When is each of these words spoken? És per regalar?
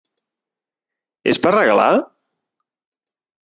És 1.33 1.41
per 1.45 1.53
regalar? 1.57 1.93